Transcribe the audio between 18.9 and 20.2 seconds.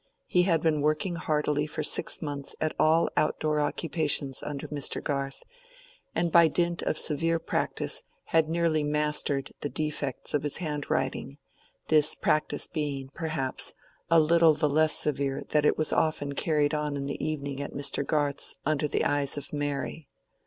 eyes of Mary.